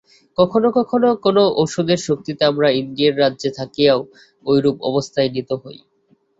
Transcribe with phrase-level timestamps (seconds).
[0.37, 3.99] কখনও কখনও কোন ঔষধের শক্তিতে আমরা ইন্দ্রিয়ের রাজ্যে থাকিয়াও
[4.45, 5.77] ঐরূপ অবস্থায় নীত হই।